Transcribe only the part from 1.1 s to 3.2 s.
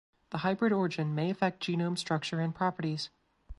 may affect genome structure and properties.